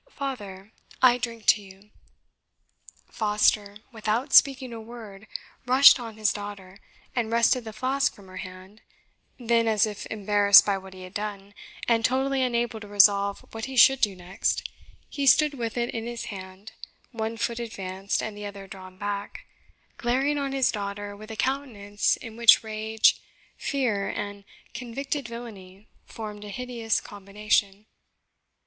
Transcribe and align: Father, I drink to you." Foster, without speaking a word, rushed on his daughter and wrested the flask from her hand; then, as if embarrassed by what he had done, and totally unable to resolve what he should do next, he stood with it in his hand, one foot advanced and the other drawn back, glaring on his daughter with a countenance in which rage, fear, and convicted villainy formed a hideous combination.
Father, 0.09 0.71
I 1.03 1.19
drink 1.19 1.45
to 1.45 1.61
you." 1.61 1.91
Foster, 3.11 3.77
without 3.91 4.33
speaking 4.33 4.73
a 4.73 4.81
word, 4.81 5.27
rushed 5.67 5.99
on 5.99 6.17
his 6.17 6.33
daughter 6.33 6.79
and 7.15 7.29
wrested 7.31 7.65
the 7.65 7.71
flask 7.71 8.15
from 8.15 8.25
her 8.27 8.37
hand; 8.37 8.81
then, 9.37 9.67
as 9.67 9.85
if 9.85 10.07
embarrassed 10.09 10.65
by 10.65 10.75
what 10.79 10.95
he 10.95 11.03
had 11.03 11.13
done, 11.13 11.53
and 11.87 12.03
totally 12.03 12.41
unable 12.41 12.79
to 12.79 12.87
resolve 12.87 13.45
what 13.51 13.65
he 13.65 13.77
should 13.77 14.01
do 14.01 14.15
next, 14.15 14.67
he 15.07 15.27
stood 15.27 15.53
with 15.53 15.77
it 15.77 15.91
in 15.91 16.07
his 16.07 16.25
hand, 16.33 16.71
one 17.11 17.37
foot 17.37 17.59
advanced 17.59 18.23
and 18.23 18.35
the 18.35 18.43
other 18.47 18.65
drawn 18.65 18.97
back, 18.97 19.45
glaring 19.97 20.39
on 20.39 20.51
his 20.51 20.71
daughter 20.71 21.15
with 21.15 21.29
a 21.29 21.35
countenance 21.35 22.17
in 22.17 22.35
which 22.35 22.63
rage, 22.63 23.21
fear, 23.55 24.09
and 24.09 24.45
convicted 24.73 25.27
villainy 25.27 25.87
formed 26.07 26.43
a 26.43 26.49
hideous 26.49 26.99
combination. 26.99 27.85